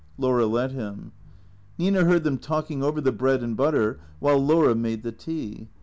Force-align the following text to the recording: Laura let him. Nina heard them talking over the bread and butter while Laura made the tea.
Laura 0.17 0.47
let 0.47 0.71
him. 0.71 1.11
Nina 1.77 2.05
heard 2.05 2.23
them 2.23 2.39
talking 2.39 2.81
over 2.81 2.99
the 3.01 3.11
bread 3.11 3.43
and 3.43 3.55
butter 3.55 3.99
while 4.17 4.39
Laura 4.43 4.73
made 4.73 5.03
the 5.03 5.11
tea. 5.11 5.67